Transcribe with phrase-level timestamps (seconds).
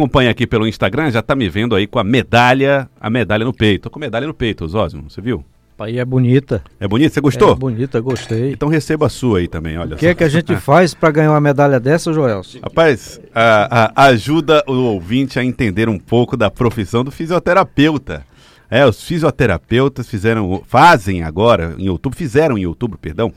[0.00, 3.52] acompanha aqui pelo Instagram já tá me vendo aí com a medalha, a medalha no
[3.52, 3.82] peito.
[3.82, 5.44] Tô com medalha no peito, Osósimo, você viu?
[5.76, 6.62] Aí é bonita.
[6.78, 7.14] É bonita?
[7.14, 7.50] Você gostou?
[7.50, 8.52] É bonita, gostei.
[8.52, 11.10] Então receba a sua aí também, olha O que é que a gente faz para
[11.10, 12.42] ganhar uma medalha dessa, Joel?
[12.62, 18.24] Rapaz, a, a, ajuda o ouvinte a entender um pouco da profissão do fisioterapeuta.
[18.70, 23.32] É, os fisioterapeutas fizeram, fazem agora, em outubro, fizeram em outubro, perdão,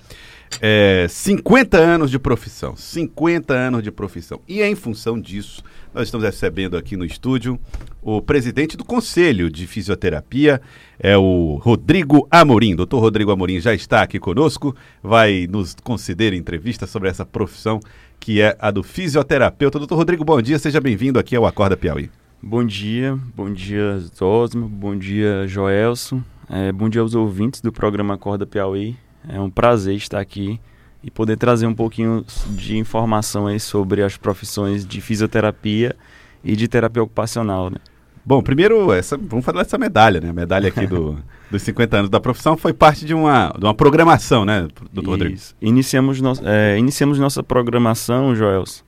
[0.60, 2.76] é, 50 anos de profissão.
[2.76, 4.42] 50 anos de profissão.
[4.48, 5.64] E em função disso,
[5.94, 7.60] nós estamos recebendo aqui no estúdio
[8.02, 10.62] o presidente do Conselho de Fisioterapia,
[11.00, 12.76] é o Rodrigo Amorim.
[12.76, 17.80] Doutor Rodrigo Amorim já está aqui conosco, vai nos conceder entrevista sobre essa profissão
[18.20, 19.80] que é a do fisioterapeuta.
[19.80, 22.10] Doutor Rodrigo, bom dia, seja bem-vindo aqui ao Acorda Piauí.
[22.42, 28.16] Bom dia, bom dia Zosmo, bom dia Joelson, é, bom dia aos ouvintes do programa
[28.16, 28.96] Acorda Piauí.
[29.28, 30.60] É um prazer estar aqui
[31.04, 35.96] e poder trazer um pouquinho de informação aí sobre as profissões de fisioterapia
[36.44, 37.78] e de terapia ocupacional, né?
[38.24, 40.30] Bom, primeiro, essa, vamos falar dessa medalha, né?
[40.30, 41.18] A medalha aqui do,
[41.50, 45.40] dos 50 anos da profissão foi parte de uma, de uma programação, né, doutor Rodrigo?
[45.60, 48.84] Iniciamos, no, é, iniciamos nossa programação, Joels,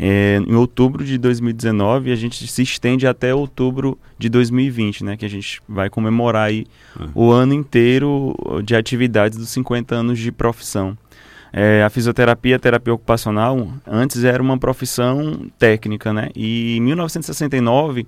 [0.00, 5.16] é, em outubro de 2019 e a gente se estende até outubro de 2020, né?
[5.16, 6.66] Que a gente vai comemorar aí
[6.98, 7.10] uhum.
[7.14, 8.32] o ano inteiro
[8.64, 10.96] de atividades dos 50 anos de profissão.
[11.52, 16.28] É, a fisioterapia, a terapia ocupacional, antes era uma profissão técnica, né?
[16.36, 18.06] E em 1969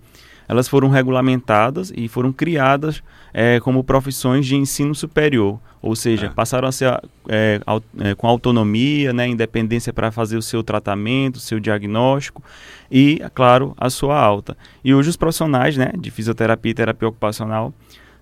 [0.51, 6.29] elas foram regulamentadas e foram criadas é, como profissões de ensino superior, ou seja, é.
[6.29, 7.61] passaram a ser é,
[8.01, 12.43] é com autonomia, né, independência para fazer o seu tratamento, o seu diagnóstico
[12.91, 14.57] e, é claro, a sua alta.
[14.83, 17.73] E hoje os profissionais né, de fisioterapia e terapia ocupacional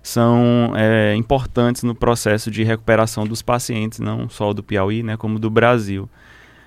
[0.03, 5.39] são é, importantes no processo de recuperação dos pacientes, não só do Piauí, né, como
[5.39, 6.07] do Brasil.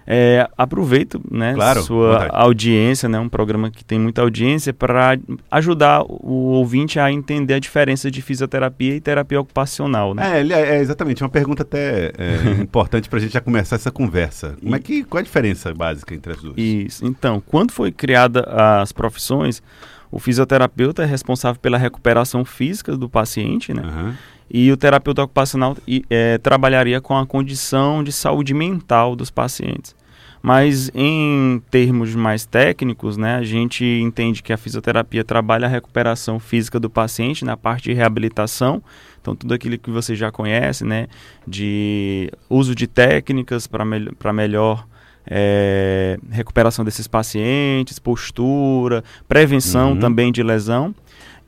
[0.06, 2.30] É, aproveito né, claro, sua vontade.
[2.34, 5.18] audiência, né, um programa que tem muita audiência, para
[5.50, 10.14] ajudar o ouvinte a entender a diferença de fisioterapia e terapia ocupacional.
[10.14, 10.40] Né?
[10.40, 14.56] É, é, exatamente, uma pergunta até é, importante para a gente já começar essa conversa.
[14.60, 16.54] Como é que, qual a diferença básica entre as duas?
[16.56, 18.40] Isso, então, quando foi criada
[18.80, 19.62] as profissões,
[20.10, 23.82] o fisioterapeuta é responsável pela recuperação física do paciente, né?
[23.82, 24.14] Uhum.
[24.50, 25.74] E o terapeuta ocupacional
[26.10, 29.96] é, trabalharia com a condição de saúde mental dos pacientes.
[30.42, 36.40] Mas em termos mais técnicos, né, a gente entende que a fisioterapia trabalha a recuperação
[36.40, 38.82] física do paciente na parte de reabilitação.
[39.20, 41.06] Então, tudo aquilo que você já conhece, né,
[41.46, 44.84] de uso de técnicas para me melhor
[45.24, 50.00] é, recuperação desses pacientes, postura, prevenção uhum.
[50.00, 50.92] também de lesão.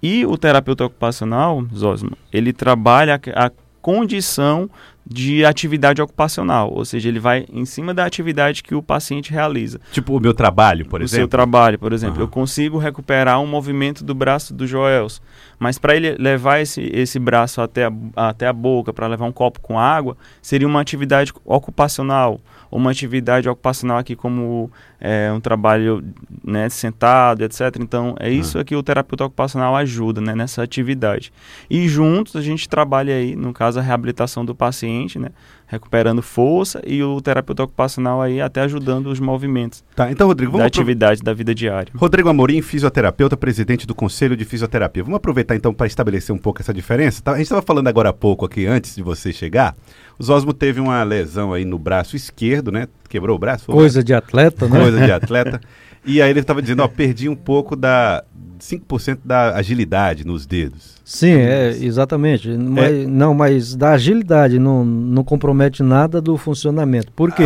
[0.00, 3.50] E o terapeuta ocupacional, Zosmo, ele trabalha a
[3.84, 4.70] condição
[5.06, 9.78] de atividade ocupacional, ou seja, ele vai em cima da atividade que o paciente realiza.
[9.92, 11.18] Tipo o meu trabalho, por o exemplo?
[11.18, 12.16] O seu trabalho, por exemplo.
[12.16, 12.22] Uhum.
[12.22, 15.20] Eu consigo recuperar um movimento do braço do Joels,
[15.58, 17.92] mas para ele levar esse, esse braço até a,
[18.30, 22.40] até a boca, para levar um copo com água, seria uma atividade ocupacional
[22.74, 24.68] uma atividade ocupacional aqui como
[25.06, 26.02] é, um trabalho
[26.42, 27.76] né, sentado, etc.
[27.78, 28.64] Então, é isso uhum.
[28.64, 31.30] que o terapeuta ocupacional ajuda né, nessa atividade.
[31.68, 35.28] E juntos a gente trabalha aí, no caso, a reabilitação do paciente, né?
[35.66, 39.82] recuperando força e o terapeuta ocupacional aí até ajudando os movimentos.
[39.94, 41.92] Tá, então Rodrigo, vamos da atividade da vida diária.
[41.96, 45.02] Rodrigo Amorim, fisioterapeuta, presidente do Conselho de Fisioterapia.
[45.02, 47.22] Vamos aproveitar então para estabelecer um pouco essa diferença.
[47.22, 47.32] Tá?
[47.32, 49.74] A gente estava falando agora há pouco aqui antes de você chegar.
[50.18, 52.86] O Zosmo teve uma lesão aí no braço esquerdo, né?
[53.14, 53.66] Quebrou o braço?
[53.66, 54.80] Coisa de atleta, né?
[54.80, 55.60] Coisa de atleta.
[56.04, 58.24] e aí ele estava dizendo, ó, perdi um pouco da
[58.58, 60.96] 5% da agilidade nos dedos.
[61.04, 62.50] Sim, é, exatamente.
[62.50, 62.56] É.
[62.56, 67.12] Mas, não, mas da agilidade não, não compromete nada do funcionamento.
[67.14, 67.44] Porque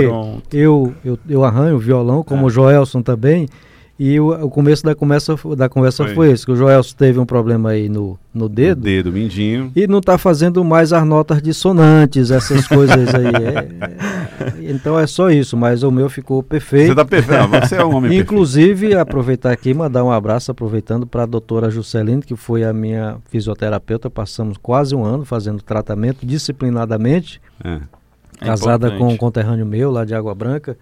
[0.50, 2.46] eu, eu, eu arranho violão, como ah.
[2.46, 3.46] o Joelson também,
[3.98, 6.14] e o, o começo da conversa, da conversa foi.
[6.14, 8.78] foi esse, que o Joelson teve um problema aí no, no dedo.
[8.78, 9.72] No dedo, mindinho.
[9.74, 13.26] E não está fazendo mais as notas dissonantes, essas coisas aí.
[13.26, 16.86] É, é, então é só isso, mas o meu ficou perfeito.
[16.86, 19.00] Você está perfeito, você é um homem Inclusive, perfeito.
[19.00, 23.16] aproveitar aqui e mandar um abraço, aproveitando para a doutora Juscelino, que foi a minha
[23.28, 27.40] fisioterapeuta, passamos quase um ano fazendo tratamento disciplinadamente.
[27.64, 27.80] É.
[28.38, 30.78] Casada com um conterrâneo meu lá de Água Branca.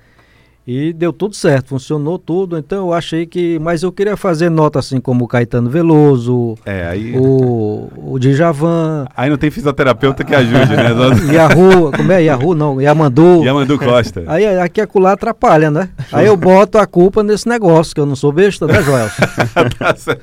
[0.67, 2.59] E deu tudo certo, funcionou tudo.
[2.59, 3.57] Então eu achei que.
[3.61, 7.17] Mas eu queria fazer nota assim como o Caetano Veloso, é, aí...
[7.17, 9.07] o, o Djavan.
[9.17, 10.91] Aí não tem fisioterapeuta que ajude, né?
[11.33, 12.25] Yahoo, como é?
[12.25, 13.45] Yahoo não, Yamandu.
[13.45, 14.25] Yamandu Costa.
[14.27, 15.89] Aí aqui acolá atrapalha, né?
[16.11, 19.09] Aí eu boto a culpa nesse negócio, que eu não sou besta, né, Joel?
[19.79, 20.19] tá Você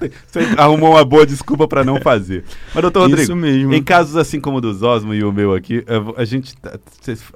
[0.58, 2.44] arrumou uma boa desculpa para não fazer.
[2.74, 3.74] Mas, doutor Rodrigo, Isso mesmo.
[3.74, 5.86] em casos assim como o dos Osmo e o meu aqui,
[6.18, 6.58] a gente.
[6.58, 6.78] Tá,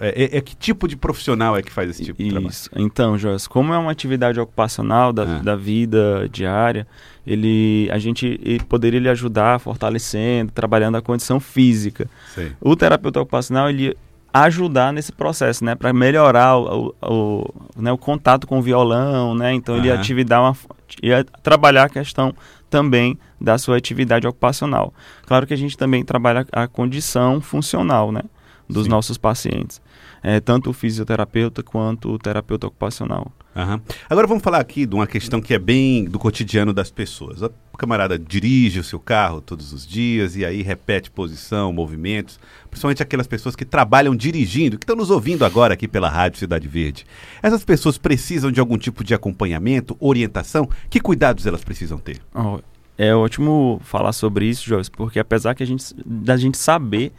[0.02, 2.28] é, é, é, que tipo de profissional é que faz esse tipo Isso.
[2.28, 2.54] de trabalho?
[2.98, 5.40] Então, Joyce, como é uma atividade ocupacional da, é.
[5.44, 6.88] da vida diária,
[7.28, 12.10] ele, a gente poderia lhe ajudar fortalecendo, trabalhando a condição física.
[12.34, 12.54] Sim.
[12.60, 13.96] O terapeuta ocupacional, ele
[14.34, 19.36] ajudar nesse processo, né, para melhorar o, o, o, né, o contato com o violão,
[19.36, 19.82] né, então uhum.
[19.82, 20.58] ele ia, te dar uma,
[21.04, 22.34] ia trabalhar a questão
[22.68, 24.92] também da sua atividade ocupacional.
[25.28, 28.24] Claro que a gente também trabalha a condição funcional, né,
[28.68, 28.90] dos Sim.
[28.90, 29.80] nossos pacientes,
[30.22, 33.32] é, tanto o fisioterapeuta quanto o terapeuta ocupacional.
[33.56, 33.82] Uhum.
[34.08, 37.42] Agora vamos falar aqui de uma questão que é bem do cotidiano das pessoas.
[37.42, 43.02] O camarada dirige o seu carro todos os dias e aí repete posição, movimentos, principalmente
[43.02, 47.04] aquelas pessoas que trabalham dirigindo, que estão nos ouvindo agora aqui pela Rádio Cidade Verde.
[47.42, 50.70] Essas pessoas precisam de algum tipo de acompanhamento, orientação?
[50.88, 52.22] Que cuidados elas precisam ter?
[52.36, 52.60] Oh,
[52.96, 57.12] é ótimo falar sobre isso, Joyce, porque apesar que a gente, da gente saber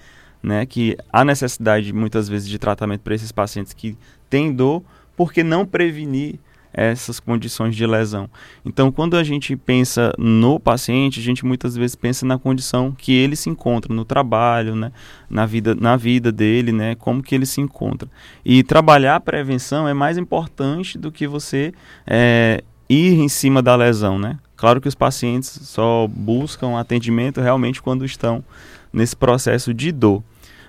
[0.42, 3.96] né, que há necessidade muitas vezes de tratamento para esses pacientes que
[4.28, 4.82] têm dor,
[5.16, 6.38] por que não prevenir
[6.72, 8.30] essas condições de lesão?
[8.64, 13.12] Então, quando a gente pensa no paciente, a gente muitas vezes pensa na condição que
[13.12, 14.92] ele se encontra no trabalho, né?
[15.28, 16.94] na, vida, na vida dele, né?
[16.94, 18.08] como que ele se encontra.
[18.44, 21.72] E trabalhar a prevenção é mais importante do que você
[22.06, 24.18] é, ir em cima da lesão.
[24.18, 24.38] Né?
[24.56, 28.44] Claro que os pacientes só buscam atendimento realmente quando estão
[28.92, 30.22] nesse processo de dor.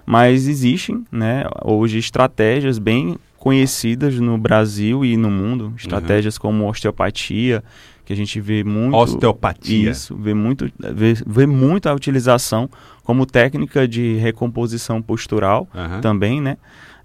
[0.05, 6.41] Mas existem né, hoje estratégias bem conhecidas no Brasil e no mundo, estratégias uhum.
[6.41, 7.63] como osteopatia,
[8.03, 9.91] que a gente vê muito osteopatia.
[9.91, 12.69] Isso, vê muito vê, vê muito a utilização
[13.03, 16.01] como técnica de recomposição postural uhum.
[16.01, 16.57] também, né?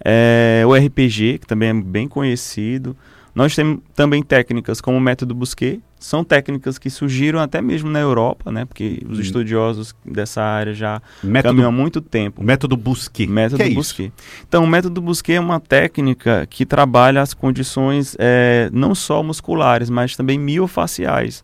[0.05, 2.97] É, o RPG, que também é bem conhecido.
[3.35, 7.99] Nós temos também técnicas como o método Busquet, são técnicas que surgiram até mesmo na
[7.99, 8.67] Europa, né?
[8.67, 9.23] Porque os hum.
[9.23, 12.45] estudiosos dessa área já método, caminham há muito tempo.
[12.45, 13.27] Método Busquet.
[13.27, 14.13] Método que é Busquet.
[14.15, 14.45] Isso?
[14.47, 19.89] Então, o método Busquet é uma técnica que trabalha as condições é, não só musculares,
[19.89, 21.43] mas também miofaciais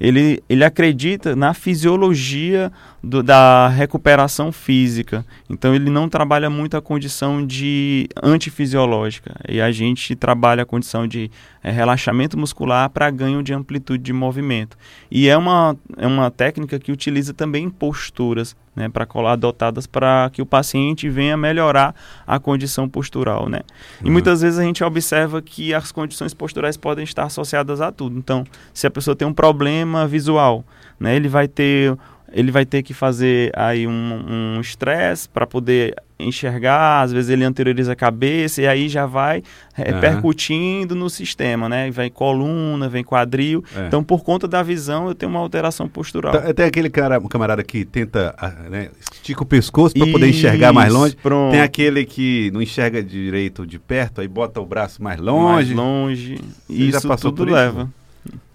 [0.00, 2.70] ele, ele acredita na fisiologia
[3.02, 5.24] do, da recuperação física.
[5.48, 9.34] Então ele não trabalha muito a condição de antifisiológica.
[9.48, 11.30] E a gente trabalha a condição de
[11.62, 14.76] é, relaxamento muscular para ganho de amplitude de movimento.
[15.10, 20.28] E é uma, é uma técnica que utiliza também posturas né, para colar adotadas para
[20.30, 21.94] que o paciente venha melhorar
[22.26, 23.62] a condição postural, né?
[24.02, 24.08] Uhum.
[24.08, 28.18] E muitas vezes a gente observa que as condições posturais podem estar associadas a tudo.
[28.18, 28.44] Então,
[28.74, 30.62] se a pessoa tem um problema visual,
[31.00, 31.96] né, ele vai ter
[32.32, 37.44] ele vai ter que fazer aí um estresse um para poder enxergar, às vezes ele
[37.44, 39.42] anterioriza a cabeça e aí já vai
[39.74, 41.00] repercutindo uhum.
[41.00, 41.90] no sistema, né?
[41.90, 43.62] Vem coluna, vem quadril.
[43.76, 43.86] É.
[43.86, 46.34] Então, por conta da visão, eu tenho uma alteração postural.
[46.34, 50.28] Então, tem aquele cara, um camarada que tenta, ah, né, estica o pescoço para poder
[50.28, 51.14] enxergar mais longe.
[51.16, 51.52] Pronto.
[51.52, 55.52] Tem aquele que não enxerga direito de perto, aí bota o braço mais longe.
[55.52, 56.40] Mais longe.
[56.66, 57.82] Você isso já passou tudo leva.
[57.82, 57.95] Isso?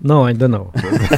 [0.04, 0.70] Não, ainda não.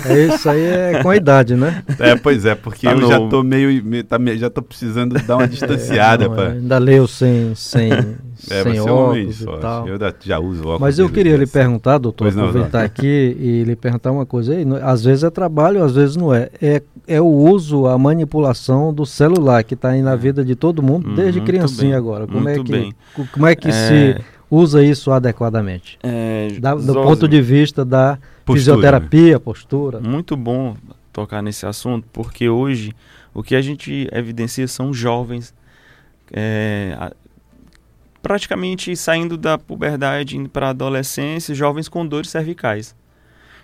[0.06, 1.84] é isso aí é com a idade, né?
[2.00, 3.12] É, pois é, porque tá eu novo.
[3.14, 6.26] já tô meio, tá, já tô precisando dar uma distanciada.
[6.26, 6.48] É, não, pra...
[6.50, 8.04] Ainda leio sem, sem, é,
[8.64, 9.88] sem óculos e tal.
[9.88, 10.82] Eu já uso óculos.
[10.82, 14.54] Mas eu queria lhe perguntar, doutor, pois aproveitar não, aqui e lhe perguntar uma coisa
[14.54, 14.66] aí.
[14.82, 16.50] Às vezes é trabalho, às vezes não é.
[16.62, 20.84] É, é o uso, a manipulação do celular que está aí na vida de todo
[20.84, 21.98] mundo, desde Muito criancinha bem.
[21.98, 22.28] agora.
[22.28, 22.94] Como é que, bem.
[23.32, 23.72] Como é que é...
[23.72, 24.18] se
[24.52, 25.98] usa isso adequadamente?
[26.04, 30.00] É, da, do ponto de vista da postura, fisioterapia, postura.
[30.00, 30.76] Muito bom
[31.12, 32.94] tocar nesse assunto, porque hoje
[33.34, 35.54] o que a gente evidencia são jovens
[36.32, 37.12] é,
[38.22, 42.96] praticamente saindo da puberdade indo para a adolescência, jovens com dores cervicais.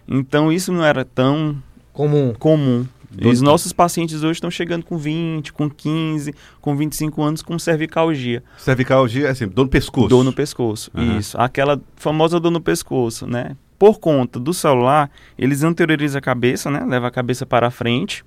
[0.07, 1.61] Então isso não era tão
[1.93, 2.33] comum.
[2.37, 2.85] comum.
[3.25, 8.43] Os nossos pacientes hoje estão chegando com 20, com 15, com 25 anos com cervicalgia.
[8.57, 10.07] Cervicalgia é assim, dor no pescoço.
[10.07, 11.17] Dor no pescoço, uhum.
[11.17, 11.35] isso.
[11.39, 13.55] Aquela famosa dor no pescoço, né?
[13.79, 16.85] Por conta do celular, eles anteriorizam a cabeça, né?
[16.85, 18.25] Leva a cabeça para frente.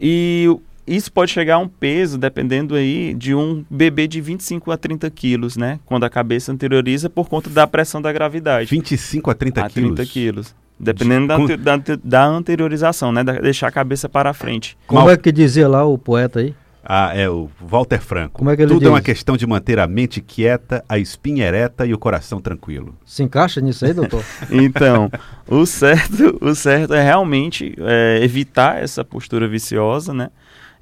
[0.00, 0.48] E
[0.86, 5.10] isso pode chegar a um peso, dependendo aí, de um bebê de 25 a 30
[5.10, 5.78] quilos, né?
[5.84, 8.70] Quando a cabeça anterioriza por conta da pressão da gravidade.
[8.70, 9.94] 25 a 30 a quilos?
[9.94, 10.54] 30 quilos.
[10.78, 13.22] Dependendo de, da, da, da, anteriorização, né?
[13.22, 14.78] Da, deixar a cabeça para frente.
[14.86, 15.10] Como Mal...
[15.10, 16.54] é que dizia lá o poeta aí?
[16.84, 18.38] Ah, é o Walter Franco.
[18.38, 18.88] Como é que ele Tudo diz?
[18.88, 22.94] é uma questão de manter a mente quieta, a espinha ereta e o coração tranquilo.
[23.04, 24.24] Se encaixa nisso aí, doutor?
[24.50, 25.10] então,
[25.46, 30.30] o certo, o certo é realmente é, evitar essa postura viciosa, né?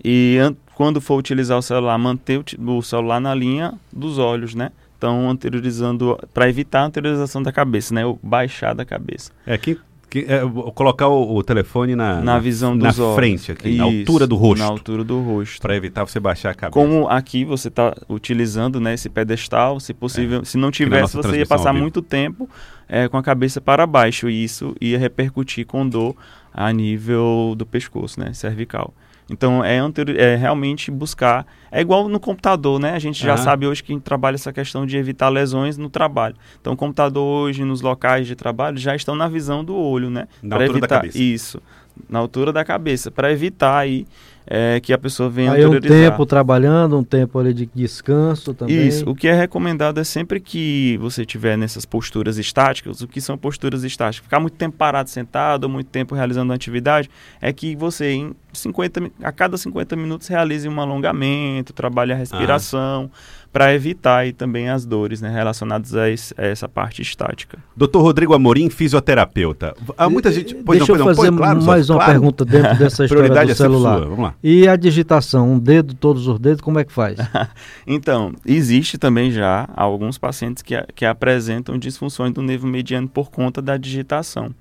[0.02, 0.38] E
[0.74, 4.70] quando for utilizar o celular, manter o, o celular na linha dos olhos, né?
[4.96, 8.04] Então, anteriorizando, para evitar a anteriorização da cabeça, né?
[8.04, 9.30] O baixar da cabeça.
[9.46, 9.76] É, quem
[10.10, 10.40] Que, é,
[10.74, 14.36] colocar o, o, telefone na, na visão dos na frente aqui, Isso, na altura do
[14.36, 14.62] rosto.
[14.62, 15.60] Na altura do rosto.
[15.60, 16.72] Para evitar você baixar a cabeça.
[16.72, 20.44] Como aqui você está utilizando né, esse pedestal, se possível, é.
[20.44, 22.48] se não tivesse, você ia passar muito tempo
[22.88, 26.16] é, com a cabeça para baixo e isso ia repercutir com dor
[26.52, 28.94] a nível do pescoço, né, cervical.
[29.30, 29.78] Então é,
[30.16, 31.46] é, realmente buscar.
[31.70, 32.92] É igual no computador, né?
[32.92, 33.38] A gente já uhum.
[33.38, 36.34] sabe hoje que a gente trabalha essa questão de evitar lesões no trabalho.
[36.60, 40.28] Então o computador hoje, nos locais de trabalho, já estão na visão do olho, né?
[40.42, 41.18] Na pra altura evitar, da cabeça.
[41.18, 41.62] Isso,
[42.08, 44.06] na altura da cabeça, para evitar aí
[44.50, 48.88] é, que a pessoa venha Aí um tempo trabalhando, um tempo ali de descanso também.
[48.88, 49.08] Isso.
[49.08, 53.36] O que é recomendado é sempre que você tiver nessas posturas estáticas, o que são
[53.36, 54.24] posturas estáticas?
[54.24, 59.10] Ficar muito tempo parado sentado, muito tempo realizando uma atividade, é que você em 50,
[59.22, 63.10] a cada 50 minutos realize um alongamento, trabalhe a respiração.
[63.12, 67.58] Ah para evitar aí também as dores né, relacionadas a, esse, a, essa parte estática.
[67.76, 69.74] Doutor Rodrigo Amorim, fisioterapeuta.
[69.96, 70.54] Há muita gente.
[70.54, 72.12] Pois Deixa não, eu fazer claro, mais uma claro.
[72.12, 74.00] pergunta dentro dessa história do é celular.
[74.00, 74.34] Vamos lá.
[74.42, 77.18] E a digitação, um dedo, todos os dedos, como é que faz?
[77.86, 83.62] então, existe também já alguns pacientes que, que apresentam disfunções do nervo mediano por conta
[83.62, 84.54] da digitação.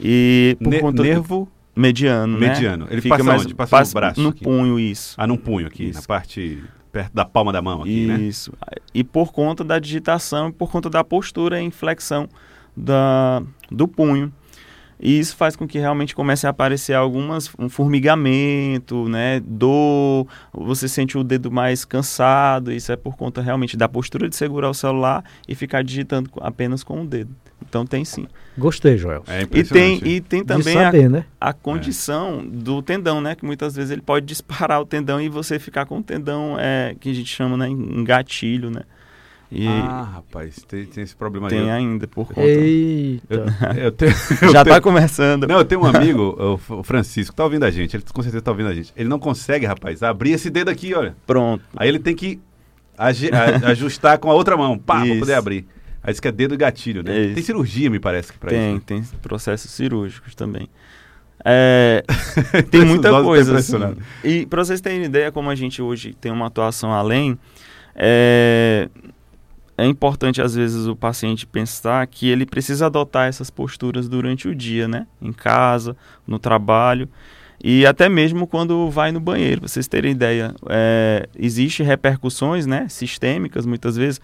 [0.00, 2.84] E por ne conta nervo do mediano, mediano.
[2.84, 2.92] Né?
[2.92, 3.54] Ele Fica passa mais, onde?
[3.54, 4.20] Passa, passa no braço.
[4.20, 4.44] No aqui.
[4.44, 5.14] punho isso.
[5.18, 6.00] Ah, no punho aqui, isso.
[6.00, 6.62] na parte
[6.96, 8.18] perto da palma da mão aqui, né?
[8.20, 8.50] Isso.
[8.52, 8.78] Né?
[8.94, 12.26] E por conta da digitação, por conta da postura e inflexão
[12.74, 14.32] da, do punho.
[14.98, 20.88] E isso faz com que realmente comece a aparecer algumas um formigamento, né, dor, você
[20.88, 24.74] sente o dedo mais cansado, isso é por conta realmente da postura de segurar o
[24.74, 27.36] celular e ficar digitando apenas com o dedo.
[27.68, 28.26] Então tem sim.
[28.56, 29.22] Gostei, Joel.
[29.26, 31.24] É e tem e tem também saber, a, né?
[31.40, 32.56] a condição é.
[32.56, 35.98] do tendão, né, que muitas vezes ele pode disparar o tendão e você ficar com
[35.98, 38.82] o tendão é, que a gente chama, né, em gatilho, né?
[39.50, 41.70] E ah, rapaz, tem, tem esse problema Tem aí.
[41.70, 42.40] ainda, por conta.
[42.40, 43.46] Eita.
[43.76, 44.10] Eu, eu tenho,
[44.42, 45.46] eu Já está começando.
[45.46, 47.96] Não, eu tenho um amigo, o Francisco, tá ouvindo a gente.
[47.96, 48.92] Ele com certeza tá ouvindo a gente.
[48.96, 51.14] Ele não consegue, rapaz, abrir esse dedo aqui, olha.
[51.24, 51.62] Pronto.
[51.76, 52.40] Aí ele tem que
[53.62, 55.66] ajustar com a outra mão, pá, para poder abrir.
[56.06, 57.18] Aí diz que é dedo e gatilho, né?
[57.18, 57.34] Isso.
[57.34, 58.84] Tem cirurgia, me parece, que pra tem, isso.
[58.86, 59.06] Tem, né?
[59.10, 60.68] tem processos cirúrgicos também.
[61.44, 62.04] É,
[62.70, 63.58] tem muita coisa.
[63.58, 63.76] Assim.
[64.22, 67.36] E para vocês terem ideia, como a gente hoje tem uma atuação além,
[67.94, 68.88] é,
[69.76, 74.54] é importante às vezes o paciente pensar que ele precisa adotar essas posturas durante o
[74.54, 75.08] dia, né?
[75.20, 77.08] Em casa, no trabalho
[77.62, 79.62] e até mesmo quando vai no banheiro.
[79.62, 82.86] Pra vocês terem ideia, é, existe repercussões, né?
[82.88, 84.20] Sistêmicas muitas vezes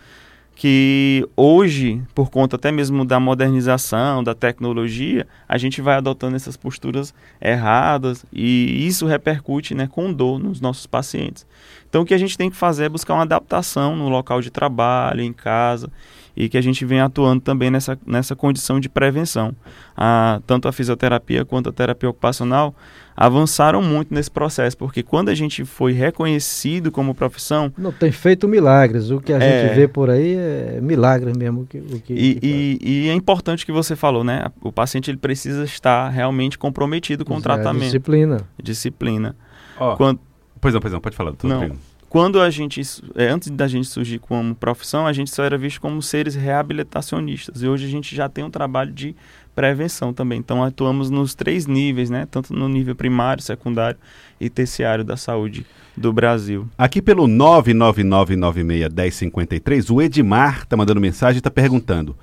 [0.55, 6.57] que hoje, por conta até mesmo da modernização, da tecnologia, a gente vai adotando essas
[6.57, 11.47] posturas erradas e isso repercute né, com dor nos nossos pacientes.
[11.89, 14.51] Então, o que a gente tem que fazer é buscar uma adaptação no local de
[14.51, 15.91] trabalho, em casa,
[16.37, 19.55] e que a gente vem atuando também nessa, nessa condição de prevenção.
[19.97, 22.75] A, tanto a fisioterapia quanto a terapia ocupacional
[23.16, 27.73] avançaram muito nesse processo, porque quando a gente foi reconhecido como profissão...
[27.76, 31.62] Não tem feito milagres, o que a é, gente vê por aí é milagre mesmo.
[31.62, 34.47] O que, o que, e, e, e, é importante que você falou, né?
[34.61, 37.85] O paciente ele precisa estar realmente comprometido com o tratamento.
[37.85, 38.40] Disciplina.
[38.62, 39.37] Disciplina.
[39.78, 39.97] Oh.
[39.97, 40.21] Quando,
[40.62, 41.35] Pois não, pois não, pode falar.
[41.42, 41.76] Não.
[42.09, 42.81] Quando a gente,
[43.16, 47.62] é, antes da gente surgir como profissão, a gente só era visto como seres reabilitacionistas.
[47.62, 49.16] E hoje a gente já tem um trabalho de
[49.55, 50.39] prevenção também.
[50.39, 52.29] Então atuamos nos três níveis, né?
[52.31, 53.99] Tanto no nível primário, secundário
[54.41, 55.67] e terciário da saúde
[55.97, 56.69] do Brasil.
[56.77, 62.15] Aqui pelo 999961053, o Edmar está mandando mensagem e está perguntando: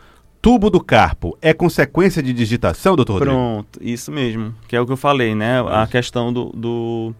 [0.42, 3.36] tubo do carpo é consequência de digitação, doutor Rodrigo?
[3.36, 5.62] Pronto, isso mesmo, que é o que eu falei, né?
[5.62, 7.16] A questão do, do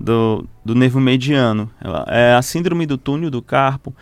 [0.00, 1.70] do, do nervo mediano.
[2.06, 3.94] É a síndrome do túnel do carpo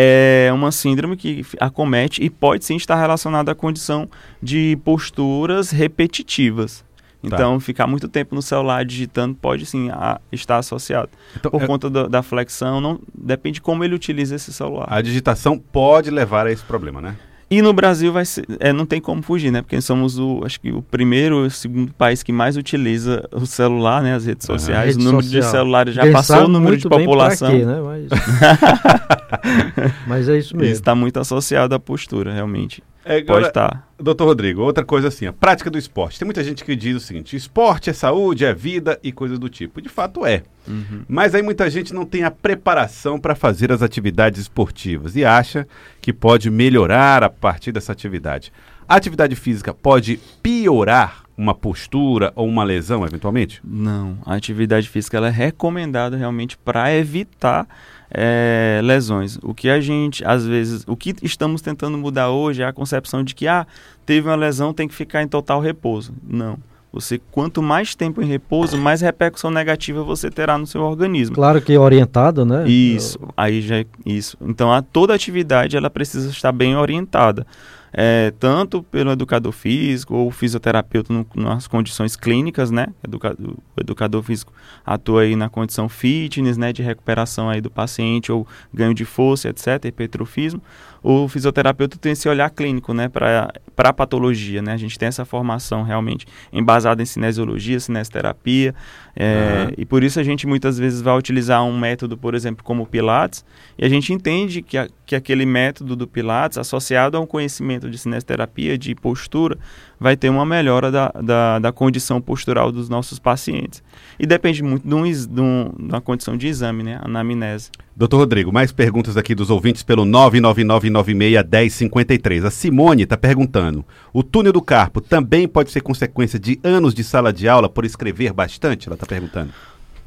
[0.00, 4.08] é uma síndrome que acomete e pode sim estar relacionada à condição
[4.40, 6.84] de posturas repetitivas.
[7.20, 7.26] Tá.
[7.34, 7.60] Então, tá.
[7.60, 11.10] ficar muito tempo no celular digitando pode sim a, estar associado.
[11.36, 11.66] Então, Por é...
[11.66, 14.86] conta do, da flexão, não depende como ele utiliza esse celular.
[14.88, 17.16] A digitação pode levar a esse problema, né?
[17.50, 19.62] E no Brasil vai ser, é, não tem como fugir, né?
[19.62, 24.02] Porque somos o, acho que o primeiro, o segundo país que mais utiliza o celular,
[24.02, 24.14] né?
[24.14, 24.96] As redes sociais.
[24.96, 25.42] Rede o número social.
[25.42, 27.50] de celulares já passou o número de população.
[27.50, 27.80] Quê, né?
[27.80, 28.08] Mas...
[30.06, 30.28] Mas...
[30.28, 30.72] é isso mesmo.
[30.72, 32.82] Isso está muito associado à postura, realmente.
[33.08, 33.88] É, agora, Pode estar.
[33.98, 36.18] Doutor Rodrigo, outra coisa assim, a prática do esporte.
[36.18, 39.48] Tem muita gente que diz o seguinte: esporte é saúde, é vida e coisas do
[39.48, 39.80] tipo.
[39.80, 40.42] De fato é.
[40.68, 41.04] Uhum.
[41.08, 45.66] Mas aí muita gente não tem a preparação para fazer as atividades esportivas e acha
[46.02, 48.52] que pode melhorar a partir dessa atividade.
[48.86, 53.60] A atividade física pode piorar uma postura ou uma lesão, eventualmente?
[53.64, 54.18] Não.
[54.26, 57.66] A atividade física é recomendada realmente para evitar
[58.10, 59.38] é, lesões.
[59.42, 63.22] O que a gente, às vezes, o que estamos tentando mudar hoje é a concepção
[63.22, 63.66] de que, ah,
[64.06, 66.12] teve uma lesão, tem que ficar em total repouso.
[66.26, 66.58] Não.
[66.90, 71.34] Você, quanto mais tempo em repouso, mais repercussão negativa você terá no seu organismo.
[71.34, 72.66] Claro que orientado, né?
[72.66, 74.38] Isso, aí já é isso.
[74.40, 77.46] Então, a, toda atividade ela precisa estar bem orientada
[77.92, 82.88] é, tanto pelo educador físico ou fisioterapeuta no, nas condições clínicas, né?
[83.02, 84.52] Educador, o educador físico
[84.84, 86.72] atua aí na condição fitness, né?
[86.72, 90.62] De recuperação aí do paciente ou ganho de força, etc., hipertrofismo.
[91.02, 93.08] O fisioterapeuta tem esse olhar clínico, né?
[93.08, 94.72] Para a patologia, né?
[94.72, 98.74] A gente tem essa formação realmente embasada em cinesiologia, cinesioterapia,
[99.14, 99.74] é, uhum.
[99.78, 102.86] e por isso a gente muitas vezes vai utilizar um método, por exemplo, como o
[102.86, 103.44] Pilates,
[103.76, 107.77] e a gente entende que, a, que aquele método do Pilates, associado a um conhecimento
[107.78, 109.58] de cinesioterapia, de postura,
[110.00, 113.82] vai ter uma melhora da, da, da condição postural dos nossos pacientes.
[114.18, 116.98] E depende muito de, um, de, um, de uma condição de exame, né?
[117.02, 117.70] Anamnese.
[117.94, 122.44] Doutor Rodrigo, mais perguntas aqui dos ouvintes pelo 999961053.
[122.44, 127.02] A Simone está perguntando: o túnel do carpo também pode ser consequência de anos de
[127.04, 128.88] sala de aula por escrever bastante?
[128.88, 129.52] Ela está perguntando.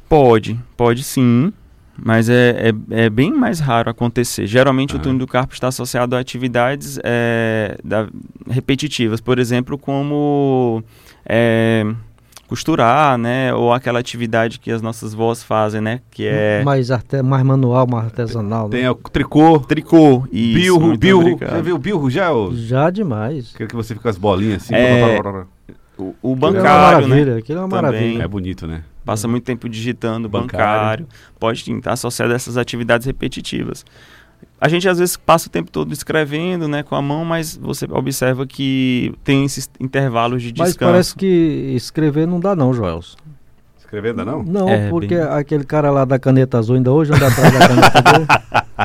[0.08, 1.52] Pode, pode sim,
[1.96, 4.46] mas é, é, é, bem mais raro acontecer.
[4.46, 4.98] Geralmente ah.
[4.98, 8.08] o túnel do carpo está associado a atividades é, da,
[8.48, 10.82] repetitivas, por exemplo, como
[11.26, 11.84] é,
[12.48, 13.54] costurar, né?
[13.54, 16.00] Ou aquela atividade que as nossas vós fazem, né?
[16.10, 16.62] Que é...
[16.64, 17.22] Mais, arte...
[17.22, 18.68] mais manual, mais artesanal.
[18.68, 18.90] Tem né?
[18.90, 19.60] o tricô.
[19.60, 20.78] Tricô, isso.
[20.78, 21.38] Bilro, bilro.
[21.40, 22.30] Já viu o bilro já?
[22.30, 22.54] Ou...
[22.54, 23.52] Já demais.
[23.56, 24.74] Quero que você fique com as bolinhas assim.
[24.74, 25.18] É...
[25.98, 27.38] O, o bancário, aquilo é uma né?
[27.38, 28.22] Aquilo é uma maravilha.
[28.22, 28.82] É bonito, né?
[29.04, 30.66] Passa muito tempo digitando, bancário.
[30.66, 31.08] bancário.
[31.38, 33.84] Pode estar associado a essas atividades repetitivas.
[34.60, 37.86] A gente às vezes passa o tempo todo escrevendo, né, com a mão, mas você
[37.90, 40.78] observa que tem esses intervalos de descanso.
[40.80, 43.16] Mas parece que escrever não dá não, Joelson.
[43.78, 44.42] Escrever ainda não?
[44.42, 45.24] Não, é, porque bem...
[45.24, 48.26] aquele cara lá da caneta azul ainda hoje anda atrás da caneta dele.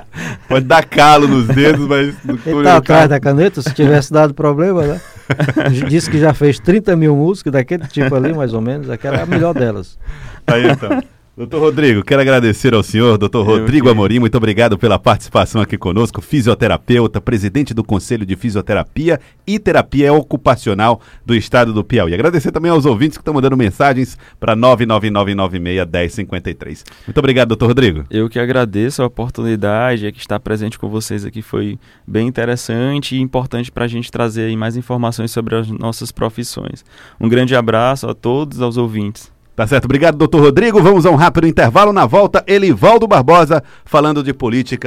[0.48, 2.16] Pode dar calo nos dedos, mas...
[2.46, 5.02] Ele tá atrás da caneta, se tivesse dado problema, né?
[5.88, 8.90] Disse que já fez 30 mil músicas daquele tipo ali, mais ou menos.
[8.90, 9.98] Aquela é a melhor delas.
[10.46, 11.02] Aí então.
[11.38, 16.20] Doutor Rodrigo, quero agradecer ao senhor, doutor Rodrigo Amorim, muito obrigado pela participação aqui conosco,
[16.20, 22.12] fisioterapeuta, presidente do Conselho de Fisioterapia e Terapia Ocupacional do Estado do Piauí.
[22.12, 26.84] Agradecer também aos ouvintes que estão mandando mensagens para 999961053.
[27.06, 28.04] Muito obrigado, doutor Rodrigo.
[28.10, 33.16] Eu que agradeço a oportunidade, é que estar presente com vocês aqui foi bem interessante
[33.16, 36.84] e importante para a gente trazer mais informações sobre as nossas profissões.
[37.22, 39.37] Um grande abraço a todos, aos ouvintes.
[39.58, 40.80] Tá certo, obrigado, doutor Rodrigo.
[40.84, 41.92] Vamos a um rápido intervalo.
[41.92, 44.86] Na volta, Elivaldo Barbosa falando de política